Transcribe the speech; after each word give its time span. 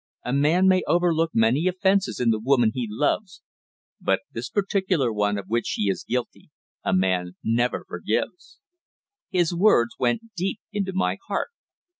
A 0.25 0.33
man 0.33 0.67
may 0.67 0.81
overlook 0.87 1.29
many 1.31 1.67
offences 1.67 2.19
in 2.19 2.31
the 2.31 2.39
woman 2.39 2.71
he 2.73 2.87
loves, 2.89 3.43
but 4.01 4.21
this 4.31 4.49
particular 4.49 5.13
one 5.13 5.37
of 5.37 5.45
which 5.47 5.67
she 5.67 5.83
is 5.83 6.03
guilty 6.03 6.49
a 6.83 6.91
man 6.91 7.33
never 7.43 7.85
forgives." 7.87 8.57
His 9.29 9.53
words 9.53 9.93
went 9.99 10.33
deep 10.35 10.59
into 10.73 10.91
my 10.95 11.19
heart. 11.27 11.49